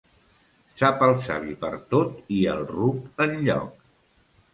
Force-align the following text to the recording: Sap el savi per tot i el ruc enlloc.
Sap 0.77 1.03
el 1.07 1.11
savi 1.27 1.53
per 1.63 1.69
tot 1.95 2.15
i 2.37 2.39
el 2.55 2.65
ruc 2.71 3.23
enlloc. 3.27 3.85